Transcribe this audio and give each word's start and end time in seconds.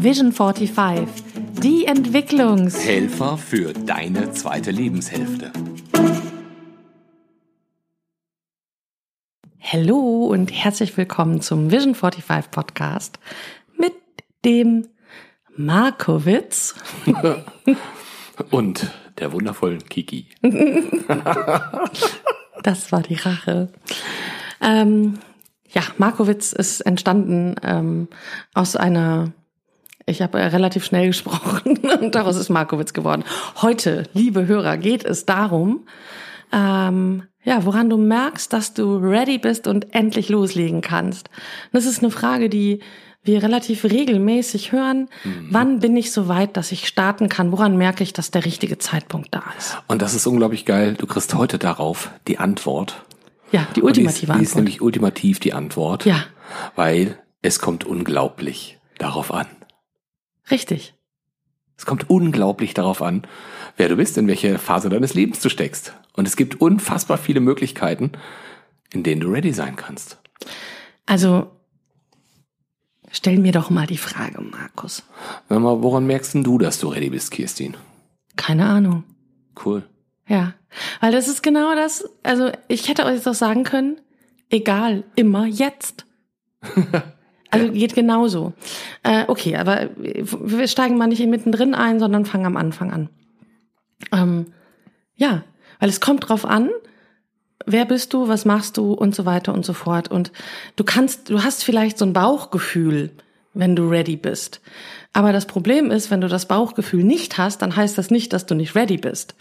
Vision 0.00 0.30
45, 0.30 1.10
die 1.60 1.84
Entwicklungs... 1.86 2.86
Helfer 2.86 3.36
für 3.36 3.72
deine 3.72 4.30
zweite 4.30 4.70
Lebenshälfte. 4.70 5.50
Hallo 9.60 10.26
und 10.26 10.52
herzlich 10.52 10.96
willkommen 10.96 11.40
zum 11.40 11.72
Vision 11.72 11.96
45 11.96 12.48
Podcast 12.52 13.18
mit 13.76 13.92
dem 14.44 14.86
Markowitz 15.56 16.76
und 18.52 18.86
der 19.18 19.32
wundervollen 19.32 19.84
Kiki. 19.84 20.28
das 22.62 22.92
war 22.92 23.02
die 23.02 23.16
Rache. 23.16 23.72
Ähm, 24.60 25.18
ja, 25.70 25.82
Markowitz 25.96 26.52
ist 26.52 26.82
entstanden 26.82 27.56
ähm, 27.64 28.06
aus 28.54 28.76
einer 28.76 29.32
ich 30.08 30.22
habe 30.22 30.38
relativ 30.38 30.84
schnell 30.84 31.08
gesprochen 31.08 31.78
und 32.00 32.14
daraus 32.14 32.36
ist 32.36 32.48
Markowitz 32.48 32.92
geworden. 32.92 33.24
Heute, 33.60 34.04
liebe 34.14 34.46
Hörer, 34.46 34.76
geht 34.76 35.04
es 35.04 35.26
darum, 35.26 35.86
ähm, 36.52 37.24
ja, 37.44 37.64
woran 37.64 37.88
du 37.88 37.96
merkst, 37.96 38.52
dass 38.52 38.74
du 38.74 38.96
ready 38.96 39.38
bist 39.38 39.66
und 39.66 39.94
endlich 39.94 40.28
loslegen 40.28 40.80
kannst. 40.80 41.30
Das 41.72 41.86
ist 41.86 42.02
eine 42.02 42.10
Frage, 42.10 42.48
die 42.48 42.80
wir 43.22 43.42
relativ 43.42 43.84
regelmäßig 43.84 44.72
hören. 44.72 45.08
Mhm. 45.24 45.48
Wann 45.50 45.80
bin 45.80 45.96
ich 45.96 46.12
so 46.12 46.28
weit, 46.28 46.56
dass 46.56 46.72
ich 46.72 46.88
starten 46.88 47.28
kann? 47.28 47.52
Woran 47.52 47.76
merke 47.76 48.02
ich, 48.02 48.12
dass 48.12 48.30
der 48.30 48.44
richtige 48.44 48.78
Zeitpunkt 48.78 49.34
da 49.34 49.44
ist? 49.58 49.78
Und 49.86 50.02
das 50.02 50.14
ist 50.14 50.26
unglaublich 50.26 50.64
geil. 50.64 50.94
Du 50.98 51.06
kriegst 51.06 51.34
heute 51.34 51.58
darauf 51.58 52.10
die 52.26 52.38
Antwort. 52.38 53.04
Ja, 53.52 53.66
die 53.76 53.82
ultimative 53.82 54.20
die 54.20 54.24
ist, 54.24 54.30
Antwort. 54.30 54.40
Die 54.40 54.44
ist 54.44 54.56
nämlich 54.56 54.80
ultimativ 54.80 55.40
die 55.40 55.52
Antwort. 55.52 56.04
Ja. 56.04 56.24
Weil 56.76 57.18
es 57.42 57.60
kommt 57.60 57.84
unglaublich 57.84 58.78
darauf 58.98 59.32
an. 59.32 59.46
Richtig. 60.50 60.94
Es 61.76 61.86
kommt 61.86 62.10
unglaublich 62.10 62.74
darauf 62.74 63.02
an, 63.02 63.22
wer 63.76 63.88
du 63.88 63.96
bist, 63.96 64.18
in 64.18 64.26
welche 64.26 64.58
Phase 64.58 64.88
deines 64.88 65.14
Lebens 65.14 65.40
du 65.40 65.48
steckst. 65.48 65.94
Und 66.14 66.26
es 66.26 66.36
gibt 66.36 66.60
unfassbar 66.60 67.18
viele 67.18 67.40
Möglichkeiten, 67.40 68.12
in 68.92 69.04
denen 69.04 69.20
du 69.20 69.28
ready 69.28 69.52
sein 69.52 69.76
kannst. 69.76 70.18
Also, 71.06 71.50
stell 73.12 73.38
mir 73.38 73.52
doch 73.52 73.70
mal 73.70 73.86
die 73.86 73.96
Frage, 73.96 74.40
Markus. 74.40 75.04
Sag 75.48 75.60
mal, 75.60 75.82
woran 75.82 76.06
merkst 76.06 76.34
denn 76.34 76.44
du, 76.44 76.58
dass 76.58 76.80
du 76.80 76.88
ready 76.88 77.10
bist, 77.10 77.30
Kirstin? 77.30 77.76
Keine 78.34 78.66
Ahnung. 78.66 79.04
Cool. 79.64 79.84
Ja, 80.26 80.54
weil 81.00 81.12
das 81.12 81.28
ist 81.28 81.42
genau 81.42 81.74
das, 81.74 82.04
also 82.22 82.50
ich 82.66 82.88
hätte 82.88 83.04
euch 83.04 83.14
jetzt 83.14 83.28
auch 83.28 83.34
sagen 83.34 83.64
können, 83.64 84.00
egal, 84.50 85.04
immer 85.14 85.46
jetzt. 85.46 86.04
Also 87.50 87.72
geht 87.72 87.94
genauso. 87.94 88.52
Äh, 89.02 89.24
okay, 89.28 89.56
aber 89.56 89.90
wir 89.96 90.68
steigen 90.68 90.98
mal 90.98 91.06
nicht 91.06 91.24
mittendrin 91.26 91.74
ein, 91.74 91.98
sondern 91.98 92.26
fangen 92.26 92.46
am 92.46 92.56
Anfang 92.56 92.90
an. 92.92 93.08
Ähm, 94.12 94.46
ja, 95.16 95.44
weil 95.80 95.88
es 95.88 96.00
kommt 96.00 96.28
drauf 96.28 96.44
an, 96.44 96.70
wer 97.66 97.84
bist 97.84 98.12
du, 98.12 98.28
was 98.28 98.44
machst 98.44 98.76
du 98.76 98.92
und 98.92 99.14
so 99.14 99.24
weiter 99.24 99.54
und 99.54 99.64
so 99.64 99.72
fort. 99.72 100.08
Und 100.10 100.32
du 100.76 100.84
kannst, 100.84 101.30
du 101.30 101.42
hast 101.42 101.64
vielleicht 101.64 101.98
so 101.98 102.04
ein 102.04 102.12
Bauchgefühl, 102.12 103.10
wenn 103.58 103.74
du 103.74 103.88
ready 103.88 104.16
bist. 104.16 104.60
Aber 105.12 105.32
das 105.32 105.46
Problem 105.46 105.90
ist, 105.90 106.10
wenn 106.10 106.20
du 106.20 106.28
das 106.28 106.46
Bauchgefühl 106.46 107.02
nicht 107.02 107.38
hast, 107.38 107.60
dann 107.60 107.74
heißt 107.74 107.98
das 107.98 108.10
nicht, 108.10 108.32
dass 108.32 108.46
du 108.46 108.54
nicht 108.54 108.76
ready 108.76 108.98
bist, 108.98 109.34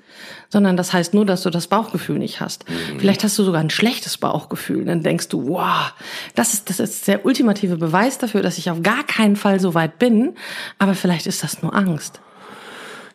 sondern 0.50 0.76
das 0.76 0.92
heißt 0.92 1.14
nur, 1.14 1.26
dass 1.26 1.44
du 1.44 1.52
das 1.52 1.68
Bauchgefühl 1.68 2.18
nicht 2.18 2.42
hast. 2.42 2.68
Mhm. 2.68 3.00
Vielleicht 3.00 3.24
hast 3.24 3.38
du 3.38 3.44
sogar 3.44 3.62
ein 3.62 3.70
schlechtes 3.70 4.18
Bauchgefühl. 4.18 4.86
Dann 4.86 5.04
denkst 5.04 5.28
du, 5.30 5.50
wow, 5.50 5.94
das 6.34 6.54
ist, 6.54 6.70
das 6.70 6.80
ist 6.80 7.08
der 7.08 7.26
ultimative 7.26 7.78
Beweis 7.78 8.18
dafür, 8.18 8.42
dass 8.42 8.58
ich 8.58 8.72
auf 8.72 8.82
gar 8.82 9.04
keinen 9.06 9.36
Fall 9.36 9.60
so 9.60 9.76
weit 9.76 10.00
bin. 10.00 10.34
Aber 10.80 10.96
vielleicht 10.96 11.28
ist 11.28 11.44
das 11.44 11.62
nur 11.62 11.76
Angst. 11.76 12.22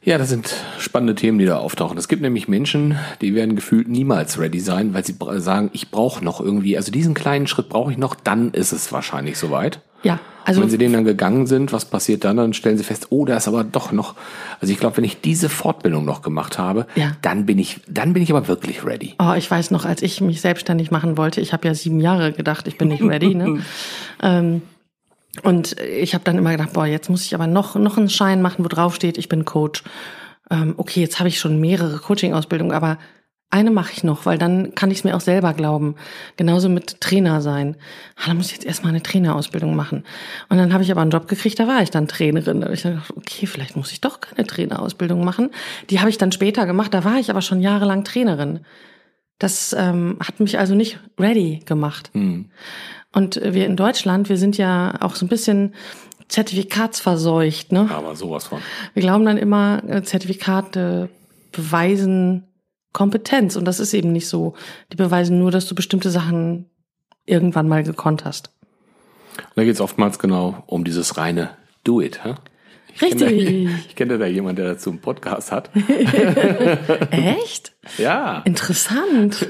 Ja, 0.04 0.18
das 0.18 0.28
sind 0.28 0.54
spannende 0.78 1.14
Themen, 1.14 1.38
die 1.38 1.46
da 1.46 1.58
auftauchen. 1.58 1.96
Es 1.96 2.08
gibt 2.08 2.22
nämlich 2.22 2.48
Menschen, 2.48 2.96
die 3.20 3.34
werden 3.34 3.56
gefühlt 3.56 3.88
niemals 3.88 4.38
ready 4.38 4.60
sein, 4.60 4.94
weil 4.94 5.04
sie 5.04 5.16
sagen, 5.38 5.70
ich 5.72 5.90
brauche 5.90 6.24
noch 6.24 6.40
irgendwie, 6.40 6.76
also 6.76 6.92
diesen 6.92 7.14
kleinen 7.14 7.46
Schritt 7.46 7.68
brauche 7.68 7.92
ich 7.92 7.98
noch, 7.98 8.14
dann 8.14 8.52
ist 8.52 8.72
es 8.72 8.92
wahrscheinlich 8.92 9.38
soweit. 9.38 9.80
Ja. 10.02 10.18
Also 10.44 10.60
wenn 10.60 10.70
sie 10.70 10.78
den 10.78 10.92
dann 10.92 11.04
gegangen 11.04 11.46
sind, 11.46 11.72
was 11.72 11.84
passiert 11.84 12.24
dann? 12.24 12.36
Dann 12.36 12.52
stellen 12.52 12.78
sie 12.78 12.84
fest, 12.84 13.08
oh, 13.10 13.24
da 13.24 13.36
ist 13.36 13.48
aber 13.48 13.64
doch 13.64 13.92
noch. 13.92 14.14
Also 14.60 14.72
ich 14.72 14.78
glaube, 14.78 14.96
wenn 14.96 15.04
ich 15.04 15.20
diese 15.20 15.48
Fortbildung 15.48 16.04
noch 16.04 16.22
gemacht 16.22 16.58
habe, 16.58 16.86
ja. 16.94 17.12
dann 17.22 17.46
bin 17.46 17.58
ich, 17.58 17.80
dann 17.88 18.12
bin 18.12 18.22
ich 18.22 18.30
aber 18.30 18.48
wirklich 18.48 18.84
ready. 18.84 19.14
Oh, 19.18 19.34
ich 19.36 19.50
weiß 19.50 19.70
noch, 19.70 19.84
als 19.84 20.02
ich 20.02 20.20
mich 20.20 20.40
selbstständig 20.40 20.90
machen 20.90 21.16
wollte, 21.16 21.40
ich 21.40 21.52
habe 21.52 21.66
ja 21.66 21.74
sieben 21.74 22.00
Jahre 22.00 22.32
gedacht, 22.32 22.68
ich 22.68 22.78
bin 22.78 22.88
nicht 22.88 23.02
ready. 23.02 23.34
ne? 23.34 23.60
ähm, 24.22 24.62
und 25.42 25.80
ich 25.80 26.14
habe 26.14 26.24
dann 26.24 26.36
immer 26.36 26.52
gedacht, 26.52 26.74
boah, 26.74 26.86
jetzt 26.86 27.08
muss 27.08 27.24
ich 27.24 27.34
aber 27.34 27.46
noch 27.46 27.74
noch 27.74 27.96
einen 27.96 28.10
Schein 28.10 28.42
machen, 28.42 28.64
wo 28.64 28.68
drauf 28.68 28.94
steht, 28.94 29.16
ich 29.16 29.28
bin 29.28 29.44
Coach. 29.44 29.82
Ähm, 30.50 30.74
okay, 30.76 31.00
jetzt 31.00 31.18
habe 31.18 31.28
ich 31.28 31.38
schon 31.38 31.58
mehrere 31.58 31.98
Coaching-Ausbildungen, 31.98 32.72
aber 32.72 32.98
eine 33.52 33.70
mache 33.70 33.92
ich 33.92 34.02
noch, 34.02 34.24
weil 34.24 34.38
dann 34.38 34.74
kann 34.74 34.90
ich 34.90 34.98
es 34.98 35.04
mir 35.04 35.14
auch 35.14 35.20
selber 35.20 35.52
glauben. 35.52 35.96
Genauso 36.36 36.70
mit 36.70 37.02
Trainer 37.02 37.42
sein. 37.42 37.76
Ah, 38.16 38.28
da 38.28 38.34
muss 38.34 38.46
ich 38.46 38.52
jetzt 38.52 38.64
erstmal 38.64 38.90
eine 38.90 39.02
Trainerausbildung 39.02 39.76
machen. 39.76 40.04
Und 40.48 40.56
dann 40.56 40.72
habe 40.72 40.82
ich 40.82 40.90
aber 40.90 41.02
einen 41.02 41.10
Job 41.10 41.28
gekriegt, 41.28 41.58
da 41.58 41.68
war 41.68 41.82
ich 41.82 41.90
dann 41.90 42.08
Trainerin. 42.08 42.60
Da 42.60 42.66
habe 42.66 42.74
ich 42.74 42.82
dann 42.82 42.94
gedacht, 42.94 43.12
okay, 43.14 43.46
vielleicht 43.46 43.76
muss 43.76 43.92
ich 43.92 44.00
doch 44.00 44.20
keine 44.22 44.46
Trainerausbildung 44.46 45.22
machen. 45.22 45.50
Die 45.90 46.00
habe 46.00 46.08
ich 46.08 46.16
dann 46.16 46.32
später 46.32 46.64
gemacht, 46.64 46.94
da 46.94 47.04
war 47.04 47.18
ich 47.18 47.28
aber 47.28 47.42
schon 47.42 47.60
jahrelang 47.60 48.04
Trainerin. 48.04 48.60
Das 49.38 49.76
ähm, 49.78 50.16
hat 50.20 50.40
mich 50.40 50.58
also 50.58 50.74
nicht 50.74 50.98
ready 51.20 51.60
gemacht. 51.66 52.10
Mhm. 52.14 52.46
Und 53.12 53.38
wir 53.44 53.66
in 53.66 53.76
Deutschland, 53.76 54.30
wir 54.30 54.38
sind 54.38 54.56
ja 54.56 54.94
auch 55.00 55.14
so 55.14 55.26
ein 55.26 55.28
bisschen 55.28 55.74
zertifikatsverseucht, 56.28 57.70
ne? 57.72 57.90
Aber 57.92 58.16
sowas 58.16 58.46
von. 58.46 58.60
Wir 58.94 59.02
glauben 59.02 59.26
dann 59.26 59.36
immer, 59.36 59.82
äh, 59.86 60.02
Zertifikate 60.02 61.10
beweisen 61.50 62.44
Kompetenz. 62.92 63.56
Und 63.56 63.64
das 63.64 63.80
ist 63.80 63.94
eben 63.94 64.12
nicht 64.12 64.28
so. 64.28 64.54
Die 64.92 64.96
beweisen 64.96 65.38
nur, 65.38 65.50
dass 65.50 65.66
du 65.66 65.74
bestimmte 65.74 66.10
Sachen 66.10 66.70
irgendwann 67.24 67.68
mal 67.68 67.82
gekonnt 67.82 68.24
hast. 68.24 68.50
Und 69.36 69.56
da 69.56 69.64
geht 69.64 69.74
es 69.74 69.80
oftmals 69.80 70.18
genau 70.18 70.62
um 70.66 70.84
dieses 70.84 71.16
reine 71.16 71.50
Do 71.84 72.00
it. 72.00 72.24
Hä? 72.24 72.34
Ich 72.94 73.02
Richtig. 73.02 73.18
Kenne 73.28 73.64
da, 73.64 73.76
ich 73.88 73.96
kenne 73.96 74.18
da 74.18 74.26
jemanden, 74.26 74.62
der 74.62 74.72
dazu 74.74 74.90
einen 74.90 75.00
Podcast 75.00 75.52
hat. 75.52 75.70
Echt? 77.10 77.72
Ja. 77.98 78.42
Interessant. 78.44 79.46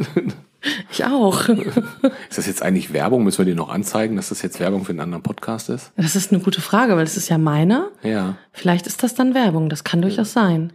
Ich 0.93 1.05
auch. 1.05 1.49
Ist 2.29 2.39
das 2.39 2.47
jetzt 2.47 2.63
eigentlich 2.63 2.93
Werbung? 2.93 3.25
Müssen 3.25 3.39
wir 3.39 3.45
dir 3.45 3.57
noch 3.57 3.69
anzeigen, 3.69 4.17
dass 4.17 4.29
das 4.29 4.43
jetzt 4.43 4.61
Werbung 4.61 4.85
für 4.85 4.91
einen 4.91 5.01
anderen 5.01 5.23
Podcast 5.23 5.69
ist? 5.71 5.93
Das 5.97 6.15
ist 6.15 6.33
eine 6.33 6.41
gute 6.41 6.61
Frage, 6.61 6.97
weil 6.97 7.03
es 7.03 7.17
ist 7.17 7.29
ja 7.29 7.39
meiner. 7.39 7.91
Ja. 8.03 8.37
Vielleicht 8.53 8.87
ist 8.87 9.03
das 9.03 9.15
dann 9.15 9.35
Werbung. 9.35 9.69
Das 9.69 9.83
kann 9.83 10.03
durchaus 10.03 10.33
sein. 10.33 10.73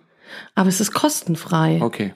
Aber 0.56 0.67
es 0.67 0.81
ist 0.81 0.91
kostenfrei. 0.94 1.79
Okay. 1.81 2.13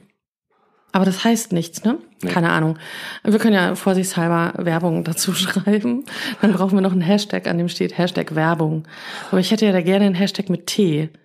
Aber 0.91 1.05
das 1.05 1.23
heißt 1.23 1.53
nichts, 1.53 1.83
ne? 1.83 1.97
Nee. 2.21 2.29
Keine 2.31 2.49
Ahnung. 2.51 2.77
Wir 3.23 3.39
können 3.39 3.53
ja 3.53 3.75
vorsichtshalber 3.75 4.53
Werbung 4.57 5.03
dazu 5.05 5.33
schreiben. 5.33 6.05
Dann 6.41 6.53
brauchen 6.53 6.77
wir 6.77 6.81
noch 6.81 6.91
einen 6.91 7.01
Hashtag, 7.01 7.47
an 7.47 7.57
dem 7.57 7.69
steht 7.69 7.97
Hashtag 7.97 8.35
Werbung. 8.35 8.87
Aber 9.29 9.39
ich 9.39 9.51
hätte 9.51 9.65
ja 9.65 9.71
da 9.71 9.81
gerne 9.81 10.05
einen 10.05 10.15
Hashtag 10.15 10.49
mit 10.49 10.67
T. 10.67 11.09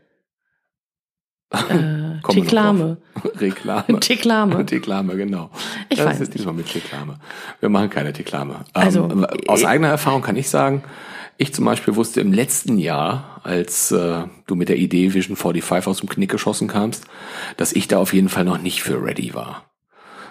Äh, 1.68 2.20
Teklame. 2.28 2.96
Reklame. 3.40 4.00
Teklame. 4.00 4.66
Teklame, 4.66 5.16
genau. 5.16 5.50
Ich 5.88 5.96
das 5.96 6.06
weiß 6.06 6.20
ist 6.20 6.34
diesmal 6.34 6.54
mit 6.54 6.66
Teklame. 6.66 7.20
Wir 7.60 7.68
machen 7.68 7.88
keine 7.88 8.12
Teklame. 8.12 8.64
Also, 8.72 9.04
ähm, 9.04 9.24
aus 9.46 9.64
eigener 9.64 9.88
Erfahrung 9.88 10.22
kann 10.22 10.34
ich 10.34 10.48
sagen, 10.48 10.82
ich 11.38 11.54
zum 11.54 11.64
Beispiel 11.64 11.96
wusste 11.96 12.20
im 12.20 12.32
letzten 12.32 12.78
Jahr, 12.78 13.40
als 13.42 13.92
äh, 13.92 14.24
du 14.46 14.54
mit 14.54 14.68
der 14.68 14.76
Idee 14.76 15.14
Vision 15.14 15.36
45 15.36 15.86
aus 15.88 15.98
dem 15.98 16.08
Knick 16.08 16.30
geschossen 16.30 16.68
kamst, 16.68 17.04
dass 17.56 17.72
ich 17.72 17.88
da 17.88 17.98
auf 17.98 18.12
jeden 18.12 18.28
Fall 18.28 18.44
noch 18.44 18.58
nicht 18.58 18.82
für 18.82 19.02
ready 19.02 19.34
war. 19.34 19.64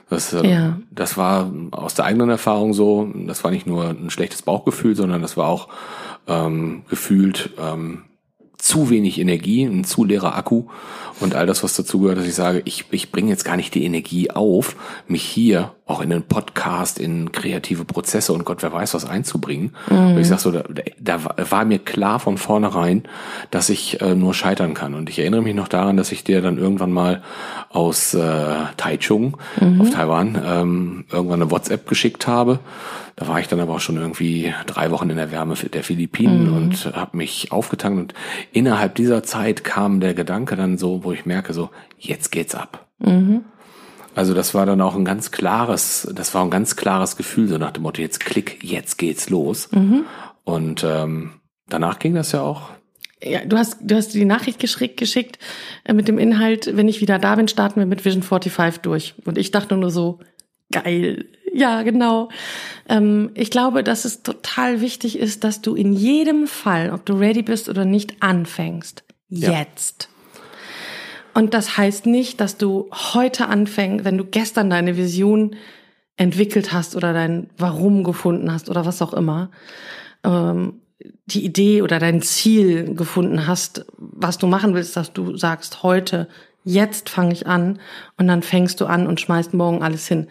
Das, 0.09 0.33
äh, 0.33 0.47
ja. 0.47 0.79
das 0.91 1.17
war 1.17 1.51
aus 1.71 1.95
der 1.95 2.05
eigenen 2.05 2.29
Erfahrung 2.29 2.73
so. 2.73 3.11
Das 3.25 3.43
war 3.43 3.51
nicht 3.51 3.67
nur 3.67 3.89
ein 3.89 4.09
schlechtes 4.09 4.41
Bauchgefühl, 4.41 4.95
sondern 4.95 5.21
das 5.21 5.37
war 5.37 5.47
auch 5.47 5.69
ähm, 6.27 6.83
gefühlt 6.89 7.51
ähm, 7.59 8.03
zu 8.65 8.89
wenig 8.89 9.19
Energie, 9.19 9.63
ein 9.63 9.83
zu 9.83 10.03
leerer 10.03 10.35
Akku 10.35 10.63
und 11.19 11.35
all 11.35 11.45
das, 11.45 11.63
was 11.63 11.75
dazu 11.75 11.99
gehört, 11.99 12.17
dass 12.17 12.25
ich 12.25 12.33
sage, 12.33 12.63
ich, 12.65 12.85
ich 12.89 13.11
bringe 13.11 13.29
jetzt 13.29 13.45
gar 13.45 13.57
nicht 13.57 13.75
die 13.75 13.85
Energie 13.85 14.31
auf, 14.31 14.75
mich 15.07 15.21
hier 15.21 15.75
auch 15.85 16.01
in 16.01 16.11
einen 16.11 16.23
Podcast, 16.23 16.97
in 16.97 17.31
kreative 17.31 17.85
Prozesse 17.85 18.33
und 18.33 18.43
Gott, 18.43 18.63
wer 18.63 18.73
weiß 18.73 18.95
was 18.95 19.05
einzubringen. 19.05 19.75
Mhm. 19.87 20.17
Ich 20.17 20.27
sag 20.27 20.39
so, 20.39 20.49
da, 20.49 20.63
da 20.99 21.19
war 21.51 21.63
mir 21.63 21.77
klar 21.77 22.19
von 22.19 22.39
vornherein, 22.39 23.03
dass 23.51 23.69
ich 23.69 24.01
äh, 24.01 24.15
nur 24.15 24.33
scheitern 24.33 24.73
kann. 24.73 24.95
Und 24.95 25.11
ich 25.11 25.19
erinnere 25.19 25.43
mich 25.43 25.53
noch 25.53 25.67
daran, 25.67 25.95
dass 25.95 26.11
ich 26.11 26.23
dir 26.23 26.41
dann 26.41 26.57
irgendwann 26.57 26.91
mal 26.91 27.21
aus 27.69 28.15
äh, 28.15 28.55
Taichung 28.77 29.37
mhm. 29.61 29.81
auf 29.81 29.91
Taiwan 29.91 30.41
ähm, 30.43 31.05
irgendwann 31.11 31.43
eine 31.43 31.51
WhatsApp 31.51 31.87
geschickt 31.87 32.25
habe 32.25 32.59
da 33.15 33.27
war 33.27 33.39
ich 33.39 33.47
dann 33.47 33.61
aber 33.61 33.75
auch 33.75 33.79
schon 33.79 33.97
irgendwie 33.97 34.53
drei 34.65 34.91
Wochen 34.91 35.09
in 35.09 35.15
der 35.15 35.31
Wärme 35.31 35.55
der 35.55 35.83
Philippinen 35.83 36.47
mhm. 36.47 36.57
und 36.57 36.85
habe 36.95 37.15
mich 37.15 37.51
aufgetankt. 37.51 37.97
Und 37.97 38.13
innerhalb 38.51 38.95
dieser 38.95 39.23
Zeit 39.23 39.63
kam 39.63 40.01
der 40.01 40.13
Gedanke 40.13 40.55
dann 40.55 40.77
so, 40.77 41.03
wo 41.03 41.13
ich 41.13 41.25
merke, 41.25 41.53
so, 41.53 41.69
jetzt 41.97 42.31
geht's 42.31 42.55
ab. 42.55 42.87
Mhm. 42.99 43.45
Also 44.15 44.33
das 44.33 44.53
war 44.53 44.65
dann 44.65 44.81
auch 44.81 44.95
ein 44.95 45.05
ganz 45.05 45.31
klares, 45.31 46.07
das 46.13 46.33
war 46.33 46.43
ein 46.43 46.49
ganz 46.49 46.75
klares 46.75 47.15
Gefühl, 47.15 47.47
so 47.47 47.57
nach 47.57 47.71
dem 47.71 47.83
Motto, 47.83 48.01
jetzt 48.01 48.19
klick, 48.19 48.63
jetzt 48.63 48.97
geht's 48.97 49.29
los. 49.29 49.69
Mhm. 49.71 50.05
Und 50.43 50.83
ähm, 50.83 51.31
danach 51.69 51.99
ging 51.99 52.15
das 52.15 52.31
ja 52.33 52.41
auch 52.41 52.69
Ja, 53.21 53.45
du 53.45 53.57
hast, 53.57 53.77
du 53.81 53.95
hast 53.95 54.13
die 54.13 54.25
Nachricht 54.25 54.59
geschickt, 54.59 54.97
geschickt 54.97 55.39
äh, 55.85 55.93
mit 55.93 56.07
dem 56.09 56.17
Inhalt, 56.17 56.75
wenn 56.75 56.89
ich 56.89 57.01
wieder 57.01 57.19
da 57.19 57.35
bin, 57.35 57.47
starten 57.47 57.79
wir 57.79 57.85
mit 57.85 58.03
Vision 58.03 58.23
45 58.23 58.81
durch. 58.81 59.15
Und 59.25 59.37
ich 59.37 59.51
dachte 59.51 59.77
nur 59.77 59.91
so, 59.91 60.19
geil. 60.71 61.25
Ja, 61.55 61.83
genau. 61.83 62.27
Ähm, 62.89 63.31
ich 63.33 63.49
glaube, 63.49 63.81
dass 63.81 64.03
es 64.03 64.23
total 64.23 64.81
wichtig 64.81 65.17
ist, 65.17 65.45
dass 65.45 65.61
du 65.61 65.73
in 65.73 65.93
jedem 65.93 66.47
Fall, 66.47 66.91
ob 66.91 67.05
du 67.05 67.13
ready 67.13 67.43
bist 67.43 67.69
oder 67.69 67.85
nicht, 67.85 68.21
anfängst. 68.21 69.05
Ja. 69.29 69.51
Jetzt. 69.59 70.09
Und 71.33 71.53
das 71.53 71.77
heißt 71.77 72.07
nicht, 72.07 72.41
dass 72.41 72.57
du 72.57 72.89
heute 72.91 73.47
anfängst, 73.47 74.03
wenn 74.03 74.17
du 74.17 74.25
gestern 74.25 74.69
deine 74.69 74.97
Vision 74.97 75.55
entwickelt 76.17 76.73
hast 76.73 76.93
oder 76.93 77.13
dein 77.13 77.49
Warum 77.57 78.03
gefunden 78.03 78.51
hast 78.51 78.69
oder 78.69 78.85
was 78.85 79.01
auch 79.01 79.13
immer, 79.13 79.49
ähm, 80.25 80.81
die 81.25 81.45
Idee 81.45 81.83
oder 81.83 81.99
dein 81.99 82.21
Ziel 82.21 82.95
gefunden 82.95 83.47
hast, 83.47 83.85
was 83.97 84.37
du 84.37 84.47
machen 84.47 84.73
willst, 84.73 84.97
dass 84.97 85.13
du 85.13 85.37
sagst, 85.37 85.83
heute, 85.83 86.27
jetzt 86.65 87.09
fange 87.09 87.31
ich 87.31 87.47
an 87.47 87.79
und 88.17 88.27
dann 88.27 88.41
fängst 88.41 88.81
du 88.81 88.87
an 88.87 89.07
und 89.07 89.21
schmeißt 89.21 89.53
morgen 89.53 89.83
alles 89.83 90.05
hin. 90.05 90.27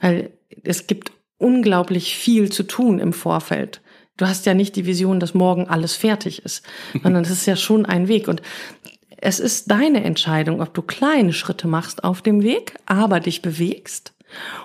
Weil 0.00 0.37
es 0.64 0.86
gibt 0.86 1.12
unglaublich 1.38 2.16
viel 2.16 2.50
zu 2.50 2.64
tun 2.64 2.98
im 2.98 3.12
Vorfeld. 3.12 3.80
Du 4.16 4.26
hast 4.26 4.46
ja 4.46 4.54
nicht 4.54 4.74
die 4.76 4.86
Vision, 4.86 5.20
dass 5.20 5.34
morgen 5.34 5.68
alles 5.68 5.94
fertig 5.94 6.44
ist, 6.44 6.64
sondern 7.02 7.24
es 7.24 7.30
ist 7.30 7.46
ja 7.46 7.56
schon 7.56 7.86
ein 7.86 8.08
Weg. 8.08 8.28
Und 8.28 8.42
es 9.16 9.40
ist 9.40 9.70
deine 9.70 10.04
Entscheidung, 10.04 10.60
ob 10.60 10.74
du 10.74 10.82
kleine 10.82 11.32
Schritte 11.32 11.68
machst 11.68 12.04
auf 12.04 12.22
dem 12.22 12.42
Weg, 12.42 12.74
aber 12.86 13.20
dich 13.20 13.42
bewegst, 13.42 14.12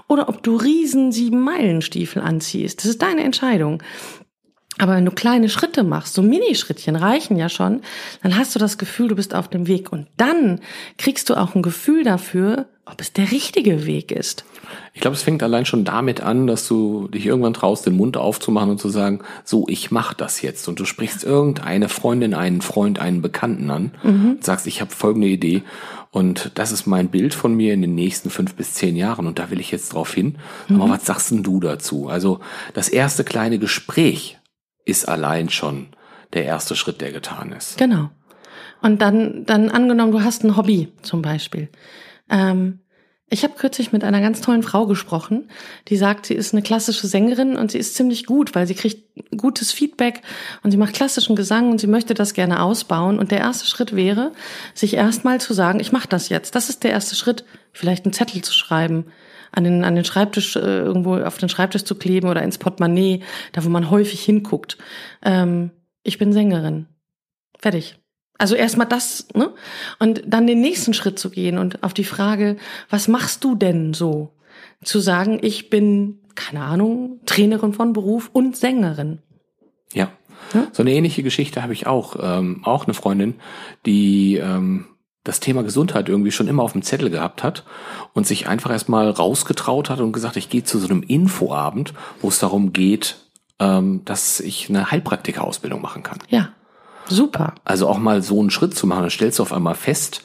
oder 0.08 0.30
ob 0.30 0.44
du 0.44 0.58
riesen 0.58 1.12
sieben 1.12 1.42
Meilenstiefel 1.42 2.22
anziehst. 2.22 2.80
Das 2.80 2.86
ist 2.86 3.02
deine 3.02 3.24
Entscheidung. 3.24 3.82
Aber 4.80 4.96
wenn 4.96 5.06
du 5.06 5.12
kleine 5.12 5.50
Schritte 5.50 5.84
machst, 5.84 6.16
so 6.16 6.22
Minischrittchen 6.22 6.96
reichen 6.96 7.38
ja 7.38 7.50
schon, 7.50 7.82
dann 8.24 8.38
hast 8.38 8.56
du 8.56 8.60
das 8.60 8.78
Gefühl, 8.78 9.08
du 9.08 9.16
bist 9.16 9.36
auf 9.36 9.48
dem 9.48 9.68
Weg. 9.68 9.92
Und 9.92 10.08
dann 10.18 10.62
kriegst 10.98 11.30
du 11.30 11.36
auch 11.36 11.54
ein 11.54 11.62
Gefühl 11.62 12.04
dafür, 12.04 12.66
ob 12.86 13.00
es 13.00 13.14
der 13.14 13.32
richtige 13.32 13.86
Weg 13.86 14.12
ist. 14.12 14.44
Ich 14.94 15.02
glaube, 15.02 15.16
es 15.16 15.24
fängt 15.24 15.42
allein 15.42 15.66
schon 15.66 15.86
damit 15.86 16.22
an, 16.22 16.48
dass 16.48 16.68
du 16.68 17.08
dich 17.08 17.26
irgendwann 17.26 17.54
traust, 17.54 17.86
den 17.86 17.96
Mund 17.96 18.18
aufzumachen 18.18 18.72
und 18.72 18.80
zu 18.80 18.90
sagen, 18.90 19.20
so, 19.44 19.66
ich 19.70 19.92
mach 19.92 20.14
das 20.14 20.42
jetzt. 20.42 20.68
Und 20.68 20.80
du 20.80 20.86
sprichst 20.86 21.24
irgendeine 21.24 21.88
Freundin, 21.88 22.34
einen 22.34 22.62
Freund, 22.62 23.00
einen 23.00 23.22
Bekannten 23.22 23.70
an 23.70 23.92
und 24.04 24.44
sagst, 24.44 24.68
ich 24.68 24.82
habe 24.82 24.92
folgende 24.92 25.28
Idee. 25.28 25.64
Und 26.12 26.52
das 26.56 26.72
ist 26.72 26.86
mein 26.86 27.10
Bild 27.10 27.34
von 27.34 27.56
mir 27.56 27.74
in 27.74 27.82
den 27.82 27.96
nächsten 27.96 28.30
fünf 28.30 28.56
bis 28.56 28.74
zehn 28.74 28.96
Jahren. 28.96 29.28
Und 29.28 29.40
da 29.40 29.50
will 29.50 29.60
ich 29.60 29.72
jetzt 29.72 29.94
drauf 29.94 30.14
hin. 30.14 30.36
Aber 30.70 30.90
was 30.90 31.06
sagst 31.06 31.32
denn 31.32 31.44
du 31.44 31.60
dazu? 31.60 32.10
Also 32.10 32.40
das 32.74 32.90
erste 32.90 33.24
kleine 33.24 33.60
Gespräch 33.60 34.38
ist 34.86 35.08
allein 35.08 35.50
schon 35.50 35.88
der 36.34 36.46
erste 36.46 36.76
Schritt, 36.76 37.02
der 37.02 37.12
getan 37.12 37.52
ist. 37.52 37.78
Genau. 37.78 38.10
Und 38.82 39.02
dann, 39.02 39.46
dann 39.46 39.70
angenommen, 39.70 40.12
du 40.12 40.24
hast 40.24 40.44
ein 40.44 40.58
Hobby 40.58 40.92
zum 41.02 41.22
Beispiel. 41.22 41.70
Ähm, 42.30 42.80
ich 43.30 43.44
habe 43.44 43.56
kürzlich 43.56 43.92
mit 43.92 44.04
einer 44.04 44.22
ganz 44.22 44.42
tollen 44.42 44.62
Frau 44.62 44.86
gesprochen, 44.86 45.50
die 45.88 45.98
sagt, 45.98 46.28
sie 46.28 46.36
ist 46.36 46.54
eine 46.54 46.62
klassische 46.62 47.08
Sängerin 47.08 47.56
und 47.56 47.72
sie 47.72 47.80
ist 47.80 47.96
ziemlich 47.96 48.28
gut, 48.28 48.54
weil 48.54 48.68
sie 48.68 48.76
kriegt 48.76 49.10
gutes 49.36 49.72
Feedback 49.72 50.22
und 50.62 50.70
sie 50.70 50.78
macht 50.78 50.94
klassischen 50.94 51.36
Gesang 51.36 51.72
und 51.72 51.80
sie 51.80 51.88
möchte 51.88 52.14
das 52.14 52.34
gerne 52.34 52.62
ausbauen. 52.62 53.18
Und 53.18 53.32
der 53.32 53.40
erste 53.40 53.66
Schritt 53.66 53.96
wäre, 53.96 54.34
sich 54.76 54.94
erstmal 54.94 55.42
zu 55.42 55.54
sagen, 55.54 55.80
ich 55.80 55.92
mache 55.92 56.08
das 56.08 56.30
jetzt. 56.30 56.54
Das 56.54 56.70
ist 56.70 56.84
der 56.84 56.92
erste 56.92 57.16
Schritt, 57.16 57.44
vielleicht 57.72 58.06
einen 58.06 58.14
Zettel 58.14 58.44
zu 58.44 58.54
schreiben, 58.54 59.06
an 59.54 59.64
den, 59.64 59.84
an 59.84 59.96
den 59.96 60.04
Schreibtisch, 60.04 60.56
äh, 60.56 60.80
irgendwo 60.80 61.16
auf 61.16 61.38
den 61.38 61.50
Schreibtisch 61.50 61.84
zu 61.84 61.96
kleben 61.96 62.28
oder 62.28 62.42
ins 62.42 62.58
Portemonnaie, 62.58 63.22
da 63.52 63.64
wo 63.64 63.70
man 63.70 63.90
häufig 63.90 64.22
hinguckt. 64.22 64.78
Ähm, 65.24 65.72
ich 66.04 66.18
bin 66.18 66.34
Sängerin. 66.34 66.88
Fertig. 67.60 68.00
Also 68.38 68.56
erstmal 68.56 68.88
das, 68.88 69.28
ne? 69.36 69.54
Und 70.00 70.24
dann 70.26 70.48
den 70.48 70.60
nächsten 70.60 70.94
Schritt 70.94 71.20
zu 71.20 71.30
gehen 71.30 71.58
und 71.58 71.84
auf 71.84 71.94
die 71.94 72.04
Frage, 72.04 72.58
was 72.90 73.08
machst 73.08 73.44
du 73.44 73.56
denn 73.56 73.94
so? 73.94 74.34
Zu 74.84 75.00
sagen, 75.00 75.40
ich 75.42 75.70
bin, 75.70 76.20
keine 76.36 76.62
Ahnung, 76.62 77.22
Trainerin 77.26 77.74
von 77.74 77.94
Beruf 77.94 78.30
und 78.34 78.58
Sängerin. 78.58 79.20
Ja. 79.94 80.12
Ja. 80.54 80.68
So 80.72 80.84
eine 80.84 80.92
ähnliche 80.92 81.24
Geschichte 81.24 81.64
habe 81.64 81.74
ich 81.74 81.88
auch. 81.88 82.18
Ähm, 82.20 82.62
auch 82.66 82.86
eine 82.86 82.94
Freundin, 82.94 83.36
die 83.86 84.38
ähm, 84.38 84.88
das 85.24 85.40
Thema 85.40 85.64
Gesundheit 85.64 86.10
irgendwie 86.10 86.32
schon 86.32 86.48
immer 86.48 86.64
auf 86.64 86.74
dem 86.74 86.82
Zettel 86.82 87.10
gehabt 87.10 87.44
hat 87.44 87.64
und 88.14 88.28
sich 88.28 88.48
einfach 88.48 88.72
erstmal 88.72 89.10
rausgetraut 89.10 89.90
hat 89.90 90.00
und 90.00 90.12
gesagt, 90.12 90.36
ich 90.36 90.50
gehe 90.50 90.64
zu 90.64 90.80
so 90.80 90.88
einem 90.88 91.04
Infoabend, 91.04 91.94
wo 92.22 92.28
es 92.28 92.40
darum 92.40 92.74
geht, 92.74 93.18
ähm, 93.60 94.02
dass 94.06 94.40
ich 94.40 94.70
eine 94.70 94.92
Heilpraktikerausbildung 94.92 95.82
machen 95.82 96.04
kann. 96.04 96.20
Ja. 96.28 96.50
Super. 97.08 97.56
Also 97.66 97.88
auch 97.88 97.98
mal 97.98 98.22
so 98.22 98.40
einen 98.40 98.50
Schritt 98.50 98.76
zu 98.76 98.88
machen, 98.88 99.02
dann 99.02 99.10
stellst 99.10 99.40
du 99.40 99.44
auf 99.44 99.54
einmal 99.54 99.76
fest, 99.76 100.22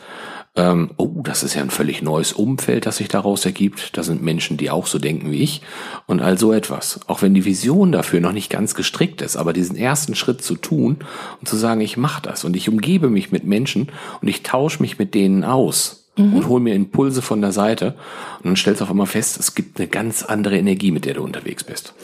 ähm, 0.59 0.91
oh, 0.97 1.11
das 1.23 1.45
ist 1.45 1.55
ja 1.55 1.63
ein 1.63 1.71
völlig 1.71 2.03
neues 2.03 2.33
Umfeld, 2.33 2.85
das 2.85 2.97
sich 2.97 3.09
daraus 3.09 3.45
ergibt. 3.45 3.97
Da 3.97 4.03
sind 4.03 4.23
Menschen, 4.23 4.57
die 4.57 4.71
auch 4.71 4.89
so 4.89 4.99
denken 4.99 5.31
wie 5.31 5.43
ich 5.43 5.63
und 6.07 6.21
all 6.21 6.37
so 6.37 6.53
etwas. 6.53 7.01
Auch 7.07 7.23
wenn 7.23 7.33
die 7.33 7.45
Vision 7.45 7.93
dafür 7.93 8.21
noch 8.21 8.33
nicht 8.33 8.51
ganz 8.51 8.75
gestrickt 8.75 9.23
ist, 9.23 9.37
aber 9.37 9.53
diesen 9.53 9.77
ersten 9.77 10.17
Schritt 10.17 10.43
zu 10.43 10.57
tun 10.57 10.97
und 11.41 11.49
zu 11.49 11.57
sagen, 11.57 11.81
ich 11.81 11.97
mache 11.97 12.23
das 12.23 12.45
und 12.45 12.57
ich 12.57 12.69
umgebe 12.69 13.09
mich 13.09 13.31
mit 13.31 13.45
Menschen 13.45 13.89
und 14.21 14.27
ich 14.29 14.43
tausche 14.43 14.83
mich 14.83 14.99
mit 14.99 15.15
denen 15.15 15.45
aus 15.45 16.09
und 16.19 16.49
hole 16.49 16.61
mir 16.61 16.75
Impulse 16.75 17.23
von 17.23 17.41
der 17.41 17.53
Seite 17.53 17.95
und 18.39 18.47
dann 18.47 18.57
stellst 18.57 18.81
du 18.81 18.85
auf 18.85 18.91
einmal 18.91 19.07
fest, 19.07 19.39
es 19.39 19.55
gibt 19.55 19.79
eine 19.79 19.89
ganz 19.89 20.25
andere 20.25 20.59
Energie, 20.59 20.91
mit 20.91 21.05
der 21.05 21.15
du 21.15 21.23
unterwegs 21.23 21.63
bist. 21.63 21.95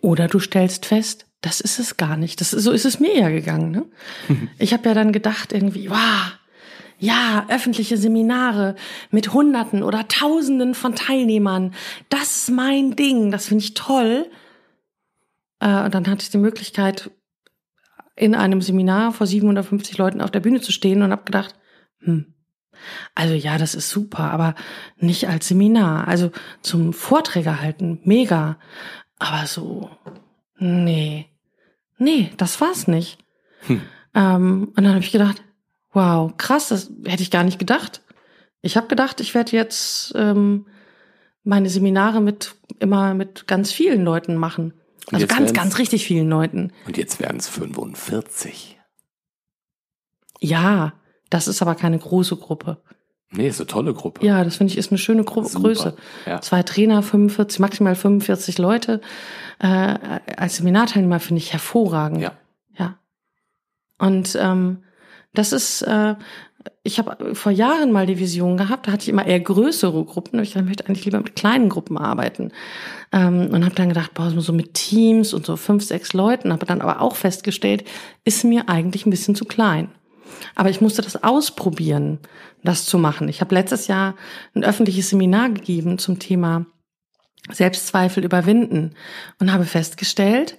Oder 0.00 0.28
du 0.28 0.38
stellst 0.38 0.86
fest, 0.86 1.26
das 1.40 1.60
ist 1.60 1.80
es 1.80 1.96
gar 1.96 2.16
nicht. 2.16 2.40
Das, 2.40 2.52
so 2.52 2.70
ist 2.70 2.84
es 2.84 3.00
mir 3.00 3.18
ja 3.18 3.28
gegangen. 3.28 3.72
Ne? 3.72 3.84
Ich 4.58 4.72
habe 4.72 4.88
ja 4.88 4.94
dann 4.94 5.10
gedacht 5.10 5.52
irgendwie, 5.52 5.90
wow, 5.90 6.32
ja, 6.98 7.46
öffentliche 7.48 7.96
Seminare 7.96 8.74
mit 9.10 9.32
Hunderten 9.32 9.82
oder 9.82 10.08
Tausenden 10.08 10.74
von 10.74 10.94
Teilnehmern, 10.94 11.74
das 12.08 12.36
ist 12.36 12.50
mein 12.50 12.96
Ding, 12.96 13.30
das 13.30 13.46
finde 13.48 13.64
ich 13.64 13.74
toll. 13.74 14.30
Äh, 15.60 15.84
und 15.84 15.94
dann 15.94 16.06
hatte 16.08 16.22
ich 16.22 16.30
die 16.30 16.38
Möglichkeit, 16.38 17.10
in 18.16 18.34
einem 18.34 18.62
Seminar 18.62 19.12
vor 19.12 19.26
750 19.26 19.98
Leuten 19.98 20.22
auf 20.22 20.30
der 20.30 20.40
Bühne 20.40 20.62
zu 20.62 20.72
stehen 20.72 21.02
und 21.02 21.12
habe 21.12 21.24
gedacht, 21.24 21.54
hm, 22.00 22.34
also 23.14 23.34
ja, 23.34 23.58
das 23.58 23.74
ist 23.74 23.90
super, 23.90 24.30
aber 24.30 24.54
nicht 24.98 25.28
als 25.28 25.48
Seminar. 25.48 26.08
Also 26.08 26.30
zum 26.62 26.92
Vorträge 26.92 27.60
halten, 27.60 28.00
mega. 28.04 28.58
Aber 29.18 29.46
so, 29.46 29.90
nee, 30.58 31.26
nee, 31.98 32.30
das 32.36 32.60
war's 32.60 32.88
nicht. 32.88 33.18
Ähm, 34.14 34.72
und 34.74 34.82
dann 34.82 34.94
habe 34.94 35.04
ich 35.04 35.12
gedacht, 35.12 35.42
wow, 35.96 36.30
krass, 36.36 36.68
das 36.68 36.92
hätte 37.06 37.22
ich 37.22 37.30
gar 37.30 37.42
nicht 37.42 37.58
gedacht. 37.58 38.02
Ich 38.60 38.76
habe 38.76 38.86
gedacht, 38.86 39.20
ich 39.20 39.34
werde 39.34 39.52
jetzt 39.52 40.12
ähm, 40.14 40.66
meine 41.42 41.70
Seminare 41.70 42.20
mit 42.20 42.54
immer 42.80 43.14
mit 43.14 43.46
ganz 43.46 43.72
vielen 43.72 44.04
Leuten 44.04 44.36
machen. 44.36 44.74
Also 45.10 45.26
ganz, 45.26 45.54
ganz 45.54 45.78
richtig 45.78 46.04
vielen 46.04 46.28
Leuten. 46.28 46.72
Und 46.84 46.98
jetzt 46.98 47.18
werden 47.18 47.38
es 47.38 47.48
45. 47.48 48.78
Ja, 50.40 50.92
das 51.30 51.48
ist 51.48 51.62
aber 51.62 51.74
keine 51.76 51.98
große 51.98 52.36
Gruppe. 52.36 52.82
Nee, 53.30 53.48
ist 53.48 53.60
eine 53.60 53.66
tolle 53.66 53.94
Gruppe. 53.94 54.24
Ja, 54.24 54.44
das 54.44 54.56
finde 54.56 54.72
ich 54.72 54.78
ist 54.78 54.90
eine 54.92 54.98
schöne 54.98 55.24
Gru 55.24 55.44
Super, 55.44 55.62
Größe. 55.62 55.96
ja. 56.26 56.42
Zwei 56.42 56.62
Trainer, 56.62 57.02
45, 57.02 57.58
maximal 57.58 57.94
45 57.94 58.58
Leute. 58.58 59.00
Äh, 59.60 59.66
als 60.36 60.56
Seminarteilnehmer 60.56 61.20
finde 61.20 61.38
ich 61.38 61.52
hervorragend. 61.52 62.20
Ja. 62.20 62.32
Ja. 62.76 62.98
Und 63.98 64.36
ähm, 64.38 64.82
das 65.38 65.52
ist, 65.52 65.82
äh, 65.82 66.14
ich 66.82 66.98
habe 66.98 67.34
vor 67.34 67.52
Jahren 67.52 67.92
mal 67.92 68.06
die 68.06 68.18
Vision 68.18 68.56
gehabt, 68.56 68.86
da 68.86 68.92
hatte 68.92 69.02
ich 69.02 69.08
immer 69.08 69.26
eher 69.26 69.40
größere 69.40 70.04
Gruppen. 70.04 70.40
Ich 70.40 70.54
möchte 70.56 70.86
eigentlich 70.86 71.04
lieber 71.04 71.18
mit 71.18 71.36
kleinen 71.36 71.68
Gruppen 71.68 71.98
arbeiten. 71.98 72.52
Ähm, 73.12 73.48
und 73.52 73.64
habe 73.64 73.74
dann 73.74 73.88
gedacht, 73.88 74.14
boah, 74.14 74.30
so 74.30 74.52
mit 74.52 74.74
Teams 74.74 75.32
und 75.32 75.46
so 75.46 75.56
fünf, 75.56 75.84
sechs 75.84 76.12
Leuten, 76.12 76.52
habe 76.52 76.66
dann 76.66 76.80
aber 76.80 77.00
auch 77.00 77.16
festgestellt, 77.16 77.84
ist 78.24 78.44
mir 78.44 78.68
eigentlich 78.68 79.06
ein 79.06 79.10
bisschen 79.10 79.34
zu 79.34 79.44
klein. 79.44 79.88
Aber 80.54 80.70
ich 80.70 80.80
musste 80.80 81.02
das 81.02 81.22
ausprobieren, 81.22 82.18
das 82.64 82.86
zu 82.86 82.98
machen. 82.98 83.28
Ich 83.28 83.40
habe 83.40 83.54
letztes 83.54 83.86
Jahr 83.86 84.16
ein 84.54 84.64
öffentliches 84.64 85.10
Seminar 85.10 85.50
gegeben 85.50 85.98
zum 85.98 86.18
Thema 86.18 86.66
Selbstzweifel 87.50 88.24
überwinden 88.24 88.94
und 89.38 89.52
habe 89.52 89.64
festgestellt, 89.64 90.58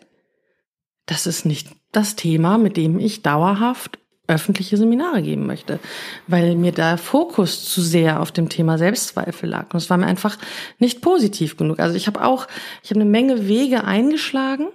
das 1.05 1.27
ist 1.27 1.45
nicht 1.45 1.69
das 1.91 2.15
Thema, 2.15 2.57
mit 2.57 2.77
dem 2.77 2.99
ich 2.99 3.23
dauerhaft 3.23 3.99
öffentliche 4.27 4.77
Seminare 4.77 5.21
geben 5.21 5.45
möchte, 5.45 5.79
weil 6.27 6.55
mir 6.55 6.71
der 6.71 6.97
Fokus 6.97 7.65
zu 7.65 7.81
sehr 7.81 8.21
auf 8.21 8.31
dem 8.31 8.49
Thema 8.49 8.77
Selbstzweifel 8.77 9.49
lag 9.49 9.73
und 9.73 9.77
es 9.77 9.89
war 9.89 9.97
mir 9.97 10.05
einfach 10.05 10.37
nicht 10.79 11.01
positiv 11.01 11.57
genug. 11.57 11.79
Also 11.79 11.95
ich 11.95 12.07
habe 12.07 12.23
auch, 12.23 12.47
ich 12.83 12.89
habe 12.89 12.99
eine 12.99 13.09
Menge 13.09 13.47
Wege 13.47 13.85
eingeschlagen, 13.85 14.67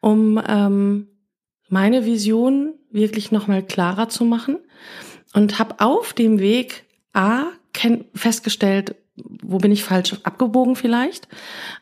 um 0.00 0.40
ähm, 0.46 1.08
meine 1.68 2.04
Vision 2.04 2.74
wirklich 2.90 3.32
nochmal 3.32 3.62
klarer 3.62 4.08
zu 4.08 4.24
machen 4.24 4.58
und 5.32 5.58
habe 5.58 5.76
auf 5.78 6.12
dem 6.12 6.40
Weg 6.40 6.84
A 7.12 7.44
festgestellt, 8.14 8.96
wo 9.42 9.58
bin 9.58 9.72
ich 9.72 9.84
falsch 9.84 10.16
abgebogen 10.22 10.76
vielleicht? 10.76 11.28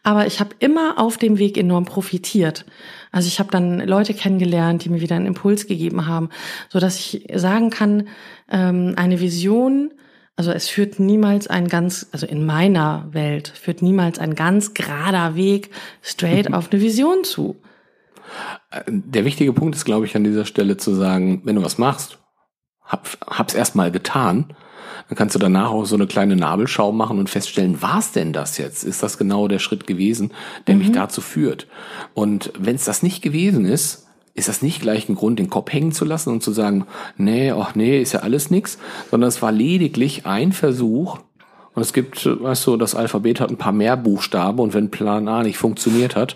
Aber 0.02 0.26
ich 0.26 0.40
habe 0.40 0.50
immer 0.58 0.98
auf 0.98 1.16
dem 1.16 1.38
Weg 1.38 1.56
enorm 1.56 1.84
profitiert. 1.84 2.64
Also 3.12 3.28
ich 3.28 3.38
habe 3.38 3.50
dann 3.50 3.80
Leute 3.80 4.14
kennengelernt, 4.14 4.84
die 4.84 4.88
mir 4.88 5.00
wieder 5.00 5.16
einen 5.16 5.26
Impuls 5.26 5.66
gegeben 5.66 6.06
haben, 6.06 6.28
so 6.68 6.78
dass 6.78 6.98
ich 6.98 7.26
sagen 7.34 7.70
kann, 7.70 8.08
ähm, 8.50 8.94
eine 8.96 9.20
Vision, 9.20 9.92
also 10.36 10.52
es 10.52 10.68
führt 10.68 11.00
niemals 11.00 11.48
ein 11.48 11.68
ganz, 11.68 12.06
also 12.12 12.26
in 12.26 12.46
meiner 12.46 13.08
Welt 13.10 13.48
führt 13.48 13.82
niemals 13.82 14.18
ein 14.18 14.34
ganz 14.34 14.74
gerader 14.74 15.34
Weg 15.34 15.70
straight 16.02 16.52
auf 16.52 16.70
eine 16.70 16.80
Vision 16.80 17.24
zu. 17.24 17.56
Der 18.86 19.24
wichtige 19.24 19.52
Punkt 19.52 19.74
ist, 19.74 19.84
glaube 19.84 20.06
ich, 20.06 20.14
an 20.14 20.24
dieser 20.24 20.44
Stelle 20.44 20.76
zu 20.76 20.94
sagen, 20.94 21.40
wenn 21.44 21.56
du 21.56 21.64
was 21.64 21.78
machst, 21.78 22.18
hab, 22.82 23.08
hab's 23.26 23.54
erstmal 23.54 23.90
getan 23.90 24.54
dann 25.08 25.16
kannst 25.16 25.34
du 25.34 25.38
danach 25.38 25.70
auch 25.70 25.84
so 25.84 25.94
eine 25.94 26.06
kleine 26.06 26.36
Nabelschau 26.36 26.92
machen 26.92 27.18
und 27.18 27.30
feststellen, 27.30 27.82
war 27.82 27.98
es 27.98 28.12
denn 28.12 28.32
das 28.32 28.58
jetzt? 28.58 28.84
Ist 28.84 29.02
das 29.02 29.18
genau 29.18 29.48
der 29.48 29.58
Schritt 29.58 29.86
gewesen, 29.86 30.32
der 30.66 30.74
mhm. 30.74 30.80
mich 30.80 30.92
dazu 30.92 31.20
führt? 31.20 31.66
Und 32.14 32.52
wenn 32.58 32.76
es 32.76 32.84
das 32.84 33.02
nicht 33.02 33.22
gewesen 33.22 33.64
ist, 33.64 34.06
ist 34.34 34.48
das 34.48 34.62
nicht 34.62 34.80
gleich 34.80 35.08
ein 35.08 35.16
Grund, 35.16 35.38
den 35.38 35.50
Kopf 35.50 35.72
hängen 35.72 35.92
zu 35.92 36.04
lassen 36.04 36.30
und 36.30 36.42
zu 36.42 36.52
sagen, 36.52 36.86
nee, 37.16 37.50
ach 37.50 37.74
nee, 37.74 38.00
ist 38.00 38.12
ja 38.12 38.20
alles 38.20 38.50
nix, 38.50 38.78
sondern 39.10 39.28
es 39.28 39.42
war 39.42 39.50
lediglich 39.50 40.26
ein 40.26 40.52
Versuch, 40.52 41.18
und 41.78 41.82
es 41.82 41.92
gibt, 41.92 42.26
weißt 42.26 42.66
du, 42.66 42.76
das 42.76 42.96
Alphabet 42.96 43.38
hat 43.38 43.50
ein 43.50 43.56
paar 43.56 43.70
mehr 43.70 43.96
Buchstaben 43.96 44.58
und 44.58 44.74
wenn 44.74 44.90
Plan 44.90 45.28
A 45.28 45.44
nicht 45.44 45.58
funktioniert 45.58 46.16
hat, 46.16 46.34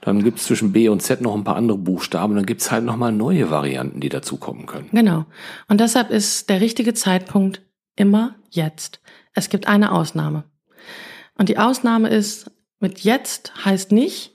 dann 0.00 0.24
gibt 0.24 0.38
es 0.38 0.46
zwischen 0.46 0.72
B 0.72 0.88
und 0.88 1.02
Z 1.02 1.20
noch 1.20 1.34
ein 1.34 1.44
paar 1.44 1.56
andere 1.56 1.76
Buchstaben 1.76 2.32
und 2.32 2.36
dann 2.36 2.46
gibt 2.46 2.62
es 2.62 2.70
halt 2.70 2.86
nochmal 2.86 3.12
neue 3.12 3.50
Varianten, 3.50 4.00
die 4.00 4.08
dazukommen 4.08 4.64
können. 4.64 4.88
Genau. 4.90 5.26
Und 5.68 5.82
deshalb 5.82 6.08
ist 6.08 6.48
der 6.48 6.62
richtige 6.62 6.94
Zeitpunkt 6.94 7.60
immer 7.98 8.34
jetzt. 8.50 9.00
Es 9.34 9.48
gibt 9.48 9.66
eine 9.66 9.92
Ausnahme. 9.92 10.44
Und 11.36 11.48
die 11.48 11.58
Ausnahme 11.58 12.08
ist, 12.08 12.50
mit 12.80 13.00
jetzt 13.00 13.52
heißt 13.64 13.92
nicht, 13.92 14.32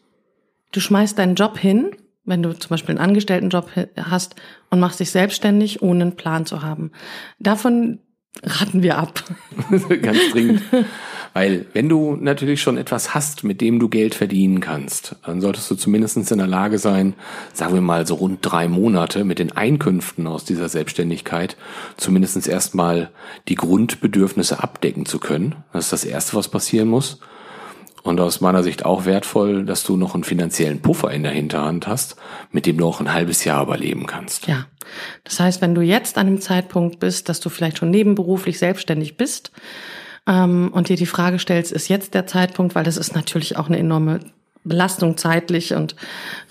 du 0.71 0.79
schmeißt 0.79 1.17
deinen 1.17 1.35
Job 1.35 1.57
hin, 1.57 1.95
wenn 2.25 2.41
du 2.41 2.53
zum 2.53 2.69
Beispiel 2.69 2.97
einen 2.97 3.09
Angestelltenjob 3.09 3.69
hast 3.97 4.35
und 4.69 4.79
machst 4.79 4.99
dich 4.99 5.11
selbstständig, 5.11 5.81
ohne 5.81 6.03
einen 6.03 6.15
Plan 6.15 6.45
zu 6.45 6.61
haben. 6.61 6.91
Davon 7.39 7.99
raten 8.41 8.81
wir 8.81 8.97
ab. 8.97 9.23
Ganz 10.01 10.19
dringend. 10.31 10.61
Weil 11.33 11.65
wenn 11.73 11.89
du 11.89 12.15
natürlich 12.15 12.61
schon 12.61 12.77
etwas 12.77 13.15
hast, 13.15 13.43
mit 13.43 13.59
dem 13.59 13.79
du 13.79 13.89
Geld 13.89 14.13
verdienen 14.13 14.59
kannst, 14.59 15.15
dann 15.25 15.41
solltest 15.41 15.69
du 15.71 15.75
zumindest 15.75 16.31
in 16.31 16.37
der 16.37 16.47
Lage 16.47 16.77
sein, 16.77 17.15
sagen 17.53 17.73
wir 17.73 17.81
mal 17.81 18.05
so 18.05 18.15
rund 18.15 18.39
drei 18.41 18.67
Monate 18.67 19.23
mit 19.23 19.39
den 19.39 19.51
Einkünften 19.51 20.27
aus 20.27 20.45
dieser 20.45 20.69
Selbstständigkeit 20.69 21.57
zumindest 21.97 22.47
erstmal 22.47 23.09
die 23.47 23.55
Grundbedürfnisse 23.55 24.61
abdecken 24.61 25.05
zu 25.07 25.19
können. 25.19 25.55
Das 25.73 25.85
ist 25.85 25.93
das 25.93 26.05
Erste, 26.05 26.35
was 26.35 26.49
passieren 26.49 26.87
muss. 26.87 27.19
Und 28.03 28.19
aus 28.19 28.41
meiner 28.41 28.63
Sicht 28.63 28.85
auch 28.85 29.05
wertvoll, 29.05 29.63
dass 29.65 29.83
du 29.85 29.95
noch 29.95 30.13
einen 30.13 30.25
finanziellen 30.25 30.81
Puffer 30.81 31.09
in 31.11 31.23
der 31.23 31.31
Hinterhand 31.31 31.87
hast, 31.87 32.17
mit 32.51 32.65
dem 32.65 32.77
du 32.77 32.85
auch 32.85 32.99
ein 32.99 33.13
halbes 33.13 33.45
Jahr 33.45 33.63
überleben 33.63 34.07
kannst. 34.07 34.47
Ja. 34.47 34.65
Das 35.23 35.39
heißt, 35.39 35.61
wenn 35.61 35.73
du 35.73 35.81
jetzt 35.81 36.17
an 36.17 36.27
dem 36.27 36.41
Zeitpunkt 36.41 36.99
bist, 36.99 37.29
dass 37.29 37.39
du 37.39 37.49
vielleicht 37.49 37.77
schon 37.77 37.89
nebenberuflich 37.89 38.59
selbstständig 38.59 39.15
bist 39.15 39.53
ähm, 40.27 40.69
und 40.73 40.89
dir 40.89 40.97
die 40.97 41.05
Frage 41.05 41.39
stellst, 41.39 41.71
ist 41.71 41.89
jetzt 41.89 42.13
der 42.13 42.27
Zeitpunkt, 42.27 42.75
weil 42.75 42.83
das 42.83 42.97
ist 42.97 43.15
natürlich 43.15 43.57
auch 43.57 43.67
eine 43.67 43.79
enorme 43.79 44.19
Belastung 44.65 45.17
zeitlich 45.17 45.73
und 45.73 45.95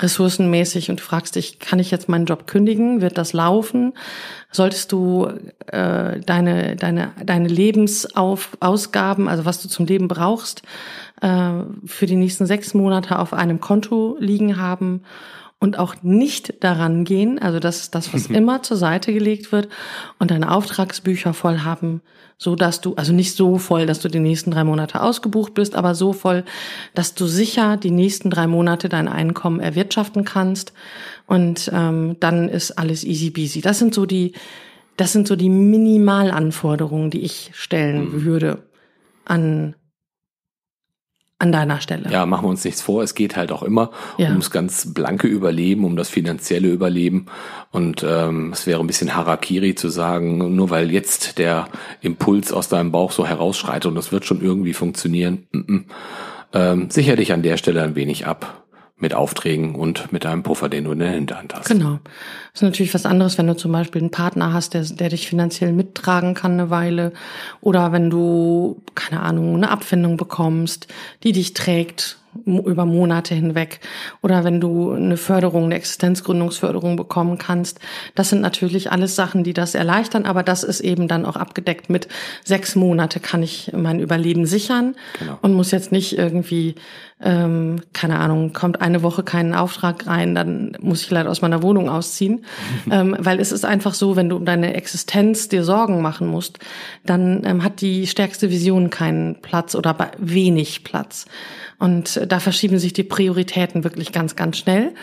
ressourcenmäßig 0.01 0.91
und 0.91 1.01
du 1.01 1.05
fragst 1.05 1.37
dich, 1.37 1.59
kann 1.59 1.79
ich 1.79 1.91
jetzt 1.91 2.09
meinen 2.09 2.27
Job 2.27 2.47
kündigen? 2.47 3.01
Wird 3.01 3.17
das 3.17 3.33
laufen? 3.33 3.95
Solltest 4.51 4.93
du 4.93 5.29
äh, 5.67 6.21
deine, 6.21 6.77
deine, 6.77 7.13
deine 7.25 7.49
Lebensausgaben, 7.49 9.29
also 9.29 9.45
was 9.47 9.63
du 9.63 9.69
zum 9.69 9.87
Leben 9.87 10.09
brauchst, 10.09 10.63
äh, 11.23 11.53
für 11.87 12.07
die 12.07 12.17
nächsten 12.17 12.45
sechs 12.45 12.75
Monate 12.75 13.19
auf 13.19 13.33
einem 13.33 13.61
Konto 13.61 14.17
liegen 14.21 14.59
haben? 14.59 15.03
Und 15.63 15.79
auch 15.79 15.95
nicht 16.03 16.65
daran 16.65 17.05
gehen, 17.05 17.39
also 17.39 17.61
das 17.61 17.83
ist 17.83 17.95
das, 17.95 18.13
was 18.13 18.27
immer 18.41 18.65
zur 18.65 18.77
Seite 18.77 19.13
gelegt 19.13 19.53
wird 19.53 19.69
und 20.19 20.33
deine 20.33 20.51
Auftragsbücher 20.51 21.35
voll 21.35 21.61
haben, 21.61 22.03
so 22.37 22.57
dass 22.57 22.81
du, 22.81 22.97
also 22.97 23.13
nicht 23.13 23.37
so 23.37 23.59
voll, 23.59 23.87
dass 23.87 24.01
du 24.01 24.09
die 24.09 24.19
nächsten 24.19 24.51
drei 24.51 24.65
Monate 24.65 25.01
ausgebucht 25.01 25.55
bist, 25.55 25.77
aber 25.77 25.95
so 25.95 26.13
voll, 26.13 26.43
dass 26.97 27.15
du 27.15 27.27
sicher 27.27 27.77
die 27.77 27.93
nächsten 27.93 28.29
drei 28.29 28.49
Monate 28.49 28.89
dein 28.89 29.07
Einkommen 29.07 29.61
erwirtschaften 29.61 30.25
kannst 30.25 30.73
und 31.29 31.71
ähm, 31.73 32.17
dann 32.19 32.49
ist 32.49 32.73
alles 32.73 33.05
easy 33.05 33.31
peasy. 33.31 33.61
Das 33.61 33.79
sind 33.79 33.95
so 33.95 34.05
die, 34.05 34.33
das 34.97 35.13
sind 35.13 35.29
so 35.29 35.37
die 35.37 35.49
Minimalanforderungen, 35.49 37.11
die 37.11 37.21
ich 37.21 37.53
stellen 37.55 38.07
mhm. 38.07 38.25
würde 38.25 38.65
an 39.25 39.77
an 41.43 41.51
deiner 41.51 41.81
Stelle. 41.81 42.09
Ja, 42.09 42.25
machen 42.25 42.45
wir 42.45 42.51
uns 42.51 42.65
nichts 42.65 42.81
vor. 42.81 43.03
Es 43.03 43.17
geht 43.17 43.37
halt 43.37 43.51
auch 43.51 43.65
immer 43.65 43.91
ja. 44.17 44.29
ums 44.29 44.53
ganz 44.53 44.95
blanke 44.95 45.27
Überleben, 45.27 45.85
um 45.85 45.97
das 45.97 46.09
finanzielle 46.09 46.69
Überleben. 46.69 47.27
Und 47.73 48.07
ähm, 48.09 48.53
es 48.53 48.69
wäre 48.69 48.79
ein 48.79 48.87
bisschen 48.87 49.17
Harakiri 49.17 49.75
zu 49.75 49.89
sagen, 49.89 50.55
nur 50.55 50.71
weil 50.71 50.93
jetzt 50.93 51.39
der 51.39 51.67
Impuls 52.01 52.53
aus 52.53 52.69
deinem 52.69 52.93
Bauch 52.93 53.11
so 53.11 53.27
herausschreit 53.27 53.87
und 53.87 53.97
das 53.97 54.13
wird 54.13 54.25
schon 54.25 54.41
irgendwie 54.41 54.73
funktionieren. 54.73 55.49
Mm 55.51 55.59
-mm. 55.59 55.85
Ähm, 56.55 56.91
sicher 56.91 57.17
dich 57.17 57.33
an 57.33 57.43
der 57.43 57.57
Stelle 57.57 57.83
ein 57.83 57.97
wenig 57.97 58.27
ab 58.27 58.62
mit 59.03 59.15
Aufträgen 59.15 59.75
und 59.75 60.13
mit 60.13 60.25
einem 60.25 60.45
Puffer, 60.45 60.69
den 60.69 60.85
du 60.85 60.93
in 60.93 61.01
der 61.01 61.11
Hinterhand 61.11 61.55
hast. 61.55 61.67
Genau. 61.67 61.99
Das 62.53 62.63
ist 62.63 62.63
natürlich 62.63 62.95
was 62.95 63.05
anderes, 63.05 63.37
wenn 63.37 63.49
du 63.49 63.57
zum 63.57 63.73
Beispiel 63.73 64.01
einen 64.01 64.11
Partner 64.13 64.53
hast, 64.53 64.75
der, 64.75 64.85
der 64.85 65.09
dich 65.09 65.27
finanziell 65.27 65.73
mittragen 65.73 66.35
kann 66.35 66.53
eine 66.53 66.71
Weile. 66.71 67.13
Oder 67.61 67.93
wenn 67.93 68.11
du, 68.11 68.81
keine 68.95 69.21
Ahnung, 69.21 69.57
eine 69.57 69.71
Abfindung 69.71 70.17
bekommst, 70.17 70.87
die 71.25 71.33
dich 71.33 71.53
trägt 71.53 72.19
über 72.47 72.87
Monate 72.87 73.35
hinweg 73.35 73.81
oder 74.23 74.43
wenn 74.45 74.61
du 74.61 74.93
eine 74.93 75.17
Förderung, 75.17 75.65
eine 75.65 75.75
Existenzgründungsförderung 75.75 76.97
bekommen 76.97 77.37
kannst. 77.37 77.79
Das 78.15 78.31
sind 78.31 78.41
natürlich 78.41 78.91
alles 78.91 79.17
Sachen, 79.17 79.45
die 79.45 79.53
das 79.53 79.75
erleichtern, 79.75 80.25
aber 80.25 80.43
das 80.43 80.65
ist 80.65 80.81
eben 80.81 81.09
dann 81.09 81.27
auch 81.27 81.37
abgedeckt 81.37 81.91
mit 81.91 82.09
sechs 82.43 82.75
Monate 82.75 83.21
kann 83.21 83.43
ich 83.43 83.71
mein 83.75 84.01
Überleben 84.01 84.47
sichern 84.47 84.95
genau. 85.19 85.39
und 85.43 85.53
muss 85.53 85.73
jetzt 85.73 85.93
nicht 85.93 86.17
irgendwie, 86.17 86.75
ähm, 87.23 87.81
keine 87.93 88.19
Ahnung, 88.19 88.53
kommt 88.53 88.81
eine 88.81 89.03
Woche 89.03 89.23
keinen 89.23 89.55
Auftrag 89.55 90.07
rein, 90.07 90.35
dann 90.35 90.77
muss 90.81 91.03
ich 91.03 91.11
leider 91.11 91.31
aus 91.31 91.43
meiner 91.43 91.63
Wohnung 91.63 91.89
ausziehen, 91.89 92.45
ähm, 92.91 93.17
weil 93.19 93.41
es 93.41 93.53
ist 93.53 93.65
einfach 93.65 93.95
so, 93.95 94.17
wenn 94.17 94.29
du 94.29 94.37
um 94.37 94.45
deine 94.45 94.75
Existenz 94.75 95.49
dir 95.49 95.65
Sorgen 95.65 96.03
machen 96.03 96.27
musst, 96.27 96.59
dann 97.05 97.43
ähm, 97.45 97.63
hat 97.63 97.81
die 97.81 98.07
stärkste 98.07 98.51
Vision 98.51 98.91
keinen 98.91 99.41
Platz 99.41 99.75
oder 99.75 99.97
wenig 100.19 100.85
Platz. 100.85 101.27
Und 101.79 102.21
da 102.29 102.39
verschieben 102.39 102.79
sich 102.79 102.93
die 102.93 103.03
Prioritäten 103.03 103.83
wirklich 103.83 104.13
ganz, 104.13 104.37
ganz 104.37 104.57
schnell. 104.59 104.95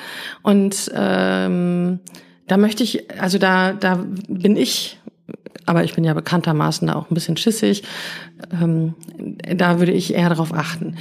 Und 0.44 0.90
ähm, 0.96 2.00
da 2.48 2.58
möchte 2.58 2.84
ich, 2.84 3.12
also 3.20 3.38
da, 3.38 3.74
da 3.74 4.04
bin 4.28 4.56
ich, 4.56 4.98
aber 5.66 5.84
ich 5.84 5.94
bin 5.94 6.04
ja 6.04 6.14
bekanntermaßen 6.14 6.88
da 6.88 6.96
auch 6.96 7.12
ein 7.12 7.14
bisschen 7.14 7.38
schissig, 7.38 7.84
ähm, 8.52 8.96
da 9.56 9.80
würde 9.80 9.92
ich 9.92 10.14
eher 10.14 10.30
darauf 10.30 10.54
achten, 10.54 10.96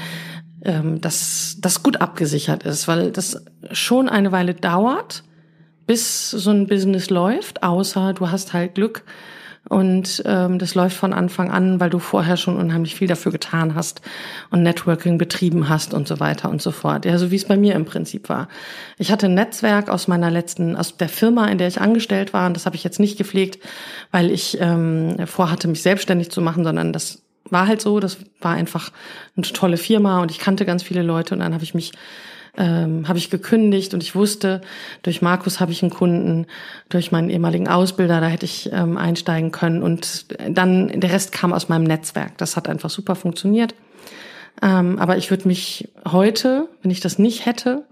ähm, 0.64 1.00
dass 1.00 1.56
das 1.60 1.82
gut 1.82 2.00
abgesichert 2.00 2.64
ist, 2.64 2.88
weil 2.88 3.10
das 3.10 3.44
schon 3.72 4.08
eine 4.08 4.32
Weile 4.32 4.54
dauert, 4.54 5.24
bis 5.86 6.30
so 6.30 6.50
ein 6.50 6.66
Business 6.66 7.10
läuft, 7.10 7.62
außer 7.62 8.12
du 8.14 8.30
hast 8.30 8.52
halt 8.52 8.74
Glück 8.74 9.04
und 9.68 10.22
ähm, 10.24 10.58
das 10.58 10.74
läuft 10.74 10.96
von 10.96 11.12
Anfang 11.12 11.50
an, 11.50 11.78
weil 11.78 11.90
du 11.90 11.98
vorher 11.98 12.36
schon 12.36 12.56
unheimlich 12.56 12.94
viel 12.94 13.06
dafür 13.06 13.32
getan 13.32 13.74
hast 13.74 14.00
und 14.50 14.62
Networking 14.62 15.18
betrieben 15.18 15.68
hast 15.68 15.92
und 15.92 16.08
so 16.08 16.20
weiter 16.20 16.48
und 16.48 16.62
so 16.62 16.70
fort. 16.70 17.04
Ja, 17.04 17.18
so 17.18 17.30
wie 17.30 17.36
es 17.36 17.44
bei 17.44 17.56
mir 17.56 17.74
im 17.74 17.84
Prinzip 17.84 18.28
war. 18.28 18.48
Ich 18.96 19.12
hatte 19.12 19.26
ein 19.26 19.34
Netzwerk 19.34 19.90
aus 19.90 20.08
meiner 20.08 20.30
letzten, 20.30 20.74
aus 20.74 20.96
der 20.96 21.10
Firma, 21.10 21.46
in 21.48 21.58
der 21.58 21.68
ich 21.68 21.80
angestellt 21.80 22.32
war, 22.32 22.46
und 22.46 22.54
das 22.54 22.64
habe 22.64 22.76
ich 22.76 22.84
jetzt 22.84 22.98
nicht 22.98 23.18
gepflegt, 23.18 23.62
weil 24.10 24.30
ich 24.30 24.58
ähm, 24.60 25.26
vorhatte, 25.26 25.68
mich 25.68 25.82
selbstständig 25.82 26.30
zu 26.30 26.40
machen, 26.40 26.64
sondern 26.64 26.92
das 26.92 27.22
war 27.50 27.66
halt 27.66 27.80
so, 27.80 28.00
das 28.00 28.18
war 28.40 28.54
einfach 28.54 28.90
eine 29.36 29.46
tolle 29.46 29.76
Firma 29.76 30.22
und 30.22 30.30
ich 30.30 30.38
kannte 30.38 30.64
ganz 30.64 30.82
viele 30.82 31.02
Leute 31.02 31.34
und 31.34 31.40
dann 31.40 31.54
habe 31.54 31.64
ich 31.64 31.74
mich 31.74 31.92
ähm, 32.56 33.06
habe 33.06 33.18
ich 33.18 33.30
gekündigt 33.30 33.94
und 33.94 34.02
ich 34.02 34.14
wusste, 34.14 34.60
durch 35.02 35.22
Markus 35.22 35.60
habe 35.60 35.70
ich 35.70 35.82
einen 35.82 35.92
Kunden, 35.92 36.46
durch 36.88 37.12
meinen 37.12 37.30
ehemaligen 37.30 37.68
Ausbilder, 37.68 38.20
da 38.20 38.26
hätte 38.26 38.46
ich 38.46 38.70
ähm, 38.72 38.96
einsteigen 38.96 39.52
können 39.52 39.82
und 39.82 40.26
dann 40.48 40.88
der 40.88 41.12
Rest 41.12 41.30
kam 41.32 41.52
aus 41.52 41.68
meinem 41.68 41.84
Netzwerk. 41.84 42.36
Das 42.38 42.56
hat 42.56 42.68
einfach 42.68 42.90
super 42.90 43.14
funktioniert. 43.14 43.74
Ähm, 44.60 44.98
aber 44.98 45.16
ich 45.16 45.30
würde 45.30 45.46
mich 45.46 45.92
heute, 46.04 46.68
wenn 46.82 46.90
ich 46.90 47.00
das 47.00 47.18
nicht 47.18 47.46
hätte, 47.46 47.86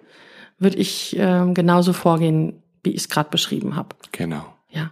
würde 0.59 0.79
ich 0.79 1.17
ähm, 1.19 1.55
genauso 1.55 1.93
vorgehen, 1.93 2.63
wie 2.83 2.91
ich 2.91 3.03
es 3.03 3.09
gerade 3.09 3.31
beschrieben 3.31 3.77
habe. 3.77 3.95
Genau. 4.11 4.53
Ja. 4.71 4.91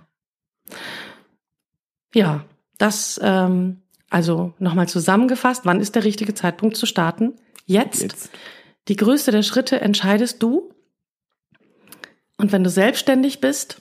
Ja, 2.14 2.44
das 2.78 3.18
ähm, 3.22 3.80
also 4.10 4.52
nochmal 4.58 4.88
zusammengefasst, 4.88 5.62
wann 5.64 5.80
ist 5.80 5.94
der 5.94 6.04
richtige 6.04 6.34
Zeitpunkt 6.34 6.76
zu 6.76 6.86
starten? 6.86 7.34
Jetzt. 7.66 8.02
Jetzt. 8.02 8.30
Die 8.88 8.96
größte 8.96 9.30
der 9.30 9.42
Schritte 9.42 9.80
entscheidest 9.80 10.42
du. 10.42 10.70
Und 12.36 12.52
wenn 12.52 12.64
du 12.64 12.70
selbstständig 12.70 13.40
bist, 13.40 13.80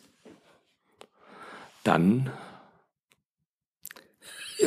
dann 1.83 2.31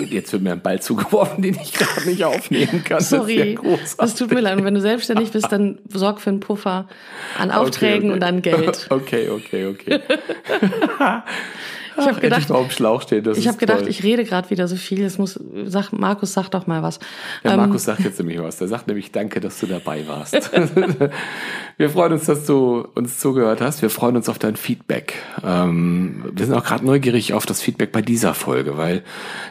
Jetzt 0.05 0.33
wird 0.33 0.43
mir 0.43 0.53
ein 0.53 0.61
Ball 0.61 0.81
zugeworfen, 0.81 1.43
den 1.43 1.55
ich 1.55 1.73
gerade 1.73 2.09
nicht 2.09 2.25
aufnehmen 2.25 2.85
kann. 2.85 3.01
Sorry, 3.01 3.59
das, 3.63 3.97
das 3.97 4.15
tut 4.15 4.31
mir 4.31 4.41
leid. 4.41 4.59
Und 4.59 4.65
wenn 4.65 4.75
du 4.75 4.81
selbstständig 4.81 5.31
bist, 5.31 5.51
dann 5.51 5.79
sorg 5.89 6.21
für 6.21 6.31
einen 6.31 6.41
Puffer 6.41 6.89
an 7.39 7.51
Aufträgen 7.51 8.11
okay, 8.11 8.17
okay. 8.17 8.17
und 8.17 8.25
an 8.25 8.43
Geld. 8.43 8.87
Okay, 8.97 9.31
okay, 9.31 9.67
okay. 9.67 10.01
Ich 11.99 12.07
habe 12.07 12.21
gedacht, 12.21 12.43
ich 12.43 12.49
mal 12.49 12.57
auf 12.57 12.69
dem 12.69 12.71
Schlauch 12.71 13.03
stehen, 13.03 13.25
das 13.25 13.39
ich 13.39 13.49
habe 13.49 13.59
gedacht, 13.59 13.81
toll. 13.81 13.89
ich 13.89 14.03
rede 14.03 14.25
gerade 14.25 14.51
wieder 14.51 14.69
so 14.69 14.77
viel. 14.77 15.05
Es 15.05 15.19
muss, 15.19 15.41
sag, 15.65 15.93
Markus, 15.93 16.33
sag 16.33 16.49
doch 16.51 16.67
mal 16.67 16.83
was. 16.83 16.99
Ja, 17.43 17.53
Ähm, 17.53 17.57
Markus 17.59 17.85
sagt 17.85 18.01
jetzt 18.01 18.19
nämlich 18.19 18.41
was. 18.41 18.57
Der 18.57 18.69
sagt 18.69 18.87
nämlich 18.87 19.13
Danke, 19.13 19.41
dass 19.41 19.59
du 19.61 19.67
dabei 19.67 20.07
warst. 20.07 20.35
wir 21.77 21.91
freuen 21.91 22.13
uns, 22.13 22.27
dass 22.27 22.47
du 22.47 22.87
uns 22.95 23.19
zugehört 23.19 23.61
hast. 23.61 23.83
Wir 23.83 23.91
freuen 23.91 24.17
uns 24.17 24.29
auf 24.29 24.39
dein 24.39 24.57
Feedback. 24.57 25.15
Ähm, 25.45 26.25
wir 26.33 26.47
sind 26.47 26.55
auch 26.55 26.65
gerade 26.65 26.85
neugierig 26.85 27.33
auf 27.33 27.47
das 27.47 27.63
Feedback 27.63 27.93
bei 27.93 28.03
dieser 28.03 28.35
Folge, 28.35 28.77
weil 28.77 29.03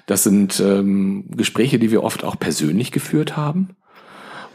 das 0.06 0.24
sind 0.24 0.60
ähm, 0.60 1.26
Gespräche, 1.30 1.80
die 1.80 1.92
wir 1.92 2.04
oft 2.04 2.24
auch 2.24 2.38
persönlich 2.40 2.92
geführt 2.92 3.36
haben. 3.38 3.76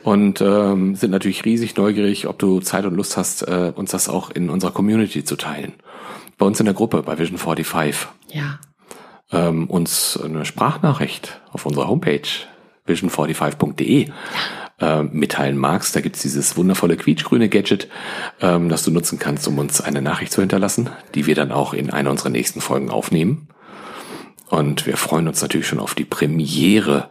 Und 0.02 0.40
ähm, 0.40 0.94
sind 0.94 1.10
natürlich 1.10 1.44
riesig 1.44 1.76
neugierig, 1.76 2.26
ob 2.26 2.38
du 2.38 2.60
Zeit 2.60 2.86
und 2.86 2.94
Lust 2.94 3.16
hast, 3.16 3.42
äh, 3.42 3.72
uns 3.74 3.90
das 3.90 4.08
auch 4.08 4.30
in 4.30 4.48
unserer 4.48 4.72
Community 4.72 5.24
zu 5.24 5.36
teilen. 5.36 5.74
Bei 6.40 6.46
uns 6.46 6.58
in 6.58 6.64
der 6.64 6.74
Gruppe, 6.74 7.02
bei 7.02 7.18
Vision 7.18 7.36
45 7.36 8.08
ja, 8.32 8.58
ähm, 9.30 9.68
uns 9.68 10.18
eine 10.18 10.46
Sprachnachricht 10.46 11.38
auf 11.52 11.66
unserer 11.66 11.86
Homepage 11.86 12.22
vision45.de 12.88 14.08
äh, 14.80 15.02
mitteilen 15.02 15.58
magst. 15.58 15.94
Da 15.94 16.00
gibt's 16.00 16.22
dieses 16.22 16.56
wundervolle 16.56 16.96
quietschgrüne 16.96 17.50
Gadget, 17.50 17.88
ähm, 18.40 18.70
das 18.70 18.84
du 18.84 18.90
nutzen 18.90 19.18
kannst, 19.18 19.46
um 19.48 19.58
uns 19.58 19.82
eine 19.82 20.00
Nachricht 20.00 20.32
zu 20.32 20.40
hinterlassen, 20.40 20.88
die 21.14 21.26
wir 21.26 21.34
dann 21.34 21.52
auch 21.52 21.74
in 21.74 21.90
einer 21.90 22.10
unserer 22.10 22.30
nächsten 22.30 22.62
Folgen 22.62 22.88
aufnehmen. 22.88 23.48
Und 24.48 24.86
wir 24.86 24.96
freuen 24.96 25.28
uns 25.28 25.42
natürlich 25.42 25.66
schon 25.66 25.78
auf 25.78 25.94
die 25.94 26.06
Premiere, 26.06 27.10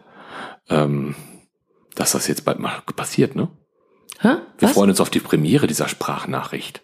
ähm, 0.68 1.14
dass 1.94 2.10
das 2.10 2.26
jetzt 2.26 2.44
bald 2.44 2.58
mal 2.58 2.82
passiert, 2.96 3.36
ne? 3.36 3.46
Hä? 4.18 4.38
Wir 4.58 4.68
Was? 4.68 4.72
freuen 4.72 4.90
uns 4.90 5.00
auf 5.00 5.08
die 5.08 5.20
Premiere 5.20 5.68
dieser 5.68 5.86
Sprachnachricht. 5.86 6.82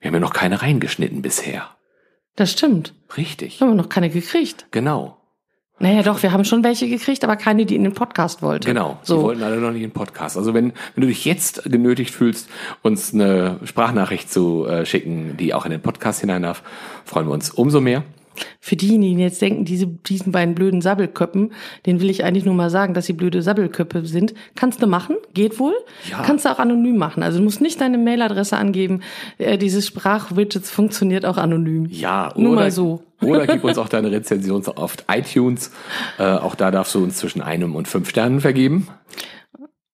Wir 0.00 0.08
haben 0.08 0.14
ja 0.14 0.20
noch 0.20 0.32
keine 0.32 0.62
reingeschnitten 0.62 1.22
bisher. 1.22 1.68
Das 2.36 2.52
stimmt. 2.52 2.94
Richtig. 3.16 3.60
Haben 3.60 3.70
wir 3.70 3.74
noch 3.74 3.88
keine 3.88 4.10
gekriegt. 4.10 4.66
Genau. 4.70 5.16
Naja, 5.78 6.02
doch, 6.02 6.22
wir 6.22 6.32
haben 6.32 6.44
schon 6.46 6.64
welche 6.64 6.88
gekriegt, 6.88 7.22
aber 7.22 7.36
keine, 7.36 7.66
die 7.66 7.76
in 7.76 7.84
den 7.84 7.92
Podcast 7.92 8.40
wollte. 8.40 8.66
Genau, 8.66 8.98
die 9.02 9.06
So. 9.08 9.22
wollten 9.22 9.42
alle 9.42 9.58
noch 9.58 9.72
nicht 9.72 9.82
in 9.82 9.88
den 9.90 9.94
Podcast. 9.94 10.38
Also 10.38 10.54
wenn, 10.54 10.72
wenn 10.94 11.02
du 11.02 11.06
dich 11.06 11.26
jetzt 11.26 11.64
genötigt 11.64 12.14
fühlst, 12.14 12.48
uns 12.82 13.12
eine 13.12 13.60
Sprachnachricht 13.64 14.32
zu 14.32 14.64
äh, 14.66 14.86
schicken, 14.86 15.36
die 15.36 15.52
auch 15.52 15.66
in 15.66 15.70
den 15.72 15.82
Podcast 15.82 16.20
hinein 16.20 16.42
darf, 16.42 16.62
freuen 17.04 17.26
wir 17.26 17.32
uns 17.34 17.50
umso 17.50 17.82
mehr. 17.82 18.04
Für 18.60 18.76
diejenigen, 18.76 19.18
die 19.18 19.22
jetzt 19.22 19.40
denken, 19.40 19.64
diese, 19.64 19.86
diesen 19.86 20.32
beiden 20.32 20.54
blöden 20.54 20.80
Sabbelköppen, 20.80 21.52
den 21.86 22.00
will 22.00 22.10
ich 22.10 22.24
eigentlich 22.24 22.44
nur 22.44 22.54
mal 22.54 22.70
sagen, 22.70 22.94
dass 22.94 23.06
sie 23.06 23.12
blöde 23.12 23.42
Sabbelköppe 23.42 24.06
sind. 24.06 24.34
Kannst 24.54 24.82
du 24.82 24.86
machen, 24.86 25.16
geht 25.34 25.58
wohl. 25.58 25.74
Ja. 26.10 26.22
Kannst 26.22 26.44
du 26.44 26.50
auch 26.50 26.58
anonym 26.58 26.96
machen. 26.96 27.22
Also 27.22 27.38
du 27.38 27.44
musst 27.44 27.60
nicht 27.60 27.80
deine 27.80 27.98
Mailadresse 27.98 28.56
angeben. 28.56 29.02
Äh, 29.38 29.58
dieses 29.58 29.86
Sprachwidgets 29.86 30.70
funktioniert 30.70 31.26
auch 31.26 31.36
anonym. 31.36 31.86
Ja, 31.90 32.32
Nur 32.36 32.52
oder, 32.52 32.60
mal 32.62 32.70
so. 32.70 33.02
oder 33.22 33.46
gib 33.46 33.64
uns 33.64 33.78
auch 33.78 33.88
deine 33.88 34.10
Rezension 34.10 34.66
auf 34.66 34.96
iTunes. 35.08 35.70
Äh, 36.18 36.24
auch 36.24 36.54
da 36.54 36.70
darfst 36.70 36.94
du 36.94 37.02
uns 37.02 37.18
zwischen 37.18 37.42
einem 37.42 37.74
und 37.74 37.88
fünf 37.88 38.08
Sternen 38.08 38.40
vergeben. 38.40 38.88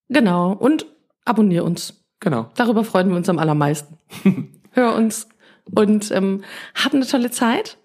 Genau. 0.09 0.53
Und 0.53 0.87
abonnier 1.25 1.65
uns. 1.65 2.05
Genau. 2.21 2.51
Darüber 2.55 2.85
freuen 2.85 3.09
wir 3.09 3.17
uns 3.17 3.29
am 3.29 3.39
allermeisten. 3.39 3.99
Hör 4.73 4.95
uns 4.95 5.29
und 5.75 6.11
ähm, 6.13 6.45
hab 6.75 6.95
eine 6.95 7.07
tolle 7.07 7.31
Zeit. 7.31 7.79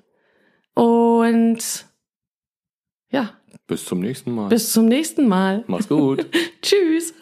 Und 0.77 1.88
ja, 3.10 3.34
Bis 3.65 3.86
zum 3.86 4.00
nächsten 4.00 4.31
Mal. 4.31 4.50
bis 4.50 4.72
zum 4.72 4.86
nächsten 4.86 5.27
Mal. 5.27 5.63
Mach's 5.65 5.88
gut. 5.88 6.27
Tschüss. 6.62 7.15